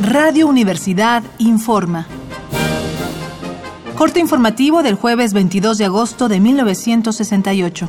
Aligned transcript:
Radio 0.00 0.46
Universidad 0.46 1.24
informa. 1.38 2.06
Corte 3.96 4.20
informativo 4.20 4.84
del 4.84 4.94
jueves 4.94 5.32
22 5.32 5.76
de 5.76 5.86
agosto 5.86 6.28
de 6.28 6.38
1968. 6.38 7.88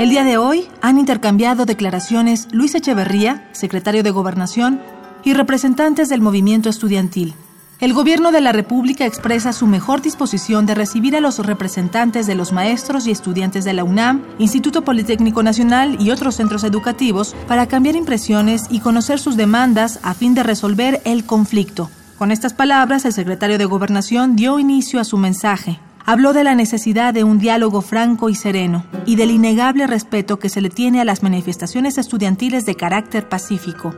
El 0.00 0.10
día 0.10 0.24
de 0.24 0.36
hoy 0.36 0.68
han 0.82 0.98
intercambiado 0.98 1.64
declaraciones 1.64 2.48
Luis 2.50 2.74
Echeverría, 2.74 3.48
secretario 3.52 4.02
de 4.02 4.10
Gobernación, 4.10 4.80
y 5.22 5.32
representantes 5.32 6.08
del 6.08 6.20
movimiento 6.20 6.68
estudiantil. 6.68 7.34
El 7.78 7.92
gobierno 7.92 8.32
de 8.32 8.40
la 8.40 8.52
República 8.52 9.04
expresa 9.04 9.52
su 9.52 9.66
mejor 9.66 10.00
disposición 10.00 10.64
de 10.64 10.74
recibir 10.74 11.14
a 11.14 11.20
los 11.20 11.38
representantes 11.38 12.26
de 12.26 12.34
los 12.34 12.50
maestros 12.50 13.06
y 13.06 13.10
estudiantes 13.10 13.66
de 13.66 13.74
la 13.74 13.84
UNAM, 13.84 14.22
Instituto 14.38 14.82
Politécnico 14.82 15.42
Nacional 15.42 16.00
y 16.00 16.10
otros 16.10 16.36
centros 16.36 16.64
educativos 16.64 17.36
para 17.46 17.66
cambiar 17.66 17.94
impresiones 17.94 18.64
y 18.70 18.80
conocer 18.80 19.18
sus 19.18 19.36
demandas 19.36 20.00
a 20.02 20.14
fin 20.14 20.32
de 20.32 20.42
resolver 20.42 21.02
el 21.04 21.26
conflicto. 21.26 21.90
Con 22.16 22.30
estas 22.30 22.54
palabras, 22.54 23.04
el 23.04 23.12
secretario 23.12 23.58
de 23.58 23.66
Gobernación 23.66 24.36
dio 24.36 24.58
inicio 24.58 24.98
a 24.98 25.04
su 25.04 25.18
mensaje. 25.18 25.78
Habló 26.06 26.32
de 26.32 26.44
la 26.44 26.54
necesidad 26.54 27.12
de 27.12 27.24
un 27.24 27.38
diálogo 27.38 27.82
franco 27.82 28.30
y 28.30 28.34
sereno 28.34 28.86
y 29.04 29.16
del 29.16 29.32
innegable 29.32 29.86
respeto 29.86 30.38
que 30.38 30.48
se 30.48 30.62
le 30.62 30.70
tiene 30.70 31.02
a 31.02 31.04
las 31.04 31.22
manifestaciones 31.22 31.98
estudiantiles 31.98 32.64
de 32.64 32.74
carácter 32.74 33.28
pacífico. 33.28 33.94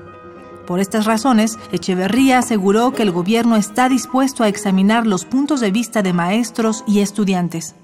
Por 0.68 0.80
estas 0.80 1.06
razones, 1.06 1.58
Echeverría 1.72 2.40
aseguró 2.40 2.92
que 2.92 3.02
el 3.02 3.10
gobierno 3.10 3.56
está 3.56 3.88
dispuesto 3.88 4.44
a 4.44 4.48
examinar 4.48 5.06
los 5.06 5.24
puntos 5.24 5.60
de 5.60 5.70
vista 5.70 6.02
de 6.02 6.12
maestros 6.12 6.84
y 6.86 6.98
estudiantes. 7.00 7.74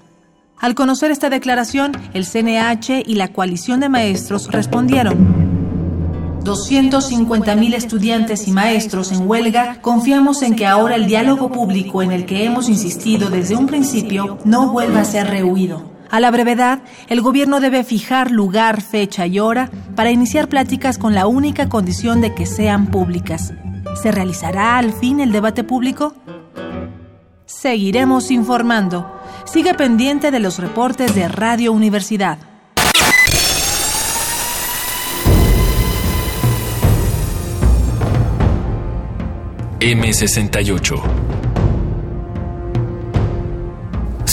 Al 0.59 0.75
conocer 0.75 1.09
esta 1.09 1.31
declaración, 1.31 1.93
el 2.13 2.27
CNH 2.27 3.01
y 3.03 3.15
la 3.15 3.29
coalición 3.29 3.79
de 3.79 3.89
maestros 3.89 4.51
respondieron. 4.51 6.43
250.000 6.43 7.73
estudiantes 7.73 8.47
y 8.47 8.51
maestros 8.51 9.11
en 9.11 9.27
huelga, 9.27 9.81
confiamos 9.81 10.43
en 10.43 10.55
que 10.55 10.67
ahora 10.67 10.93
el 10.93 11.07
diálogo 11.07 11.51
público 11.51 12.03
en 12.03 12.11
el 12.11 12.27
que 12.27 12.45
hemos 12.45 12.69
insistido 12.69 13.31
desde 13.31 13.55
un 13.55 13.65
principio 13.65 14.37
no 14.45 14.71
vuelva 14.71 15.01
a 15.01 15.05
ser 15.05 15.25
rehuido. 15.25 15.94
A 16.15 16.21
la 16.21 16.31
brevedad, 16.31 16.79
el 17.09 17.19
gobierno 17.19 17.59
debe 17.59 17.83
fijar 17.83 18.31
lugar, 18.31 18.81
fecha 18.81 19.27
y 19.27 19.37
hora 19.41 19.69
para 19.97 20.11
iniciar 20.11 20.47
pláticas 20.47 20.97
con 20.97 21.13
la 21.13 21.27
única 21.27 21.67
condición 21.67 22.21
de 22.21 22.33
que 22.33 22.45
sean 22.45 22.87
públicas. 22.87 23.51
¿Se 24.01 24.13
realizará 24.13 24.77
al 24.77 24.93
fin 24.93 25.19
el 25.19 25.33
debate 25.33 25.65
público? 25.65 26.15
Seguiremos 27.45 28.31
informando. 28.31 29.13
Sigue 29.43 29.73
pendiente 29.73 30.31
de 30.31 30.39
los 30.39 30.57
reportes 30.57 31.13
de 31.15 31.27
Radio 31.27 31.73
Universidad. 31.73 32.37
M68 39.81 41.34